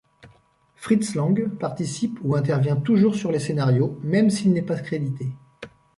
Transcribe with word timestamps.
Fritz 0.77 1.13
Lang 1.13 1.51
participe 1.59 2.17
ou 2.23 2.35
intervient 2.35 2.75
toujours 2.75 3.13
sur 3.13 3.31
les 3.31 3.37
scénarios, 3.37 3.99
même 4.01 4.31
s'il 4.31 4.51
n'est 4.51 4.63
pas 4.63 4.79
crédité. 4.79 5.27